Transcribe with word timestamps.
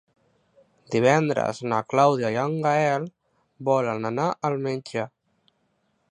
Divendres 0.93 1.59
na 1.73 1.81
Clàudia 1.93 2.31
i 2.35 2.39
en 2.43 2.55
Gaël 2.63 3.05
volen 3.69 4.09
anar 4.13 4.25
al 4.49 4.57
metge. 4.65 5.05